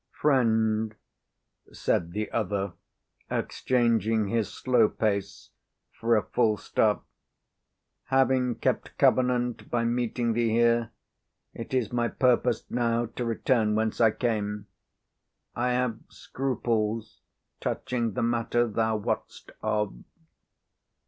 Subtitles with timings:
[0.19, 0.95] "Friend,"
[1.71, 2.73] said the other,
[3.29, 5.51] exchanging his slow pace
[5.91, 7.05] for a full stop,
[8.05, 10.89] "having kept covenant by meeting thee here,
[11.53, 14.65] it is my purpose now to return whence I came.
[15.53, 17.21] I have scruples
[17.59, 19.93] touching the matter thou wot'st of."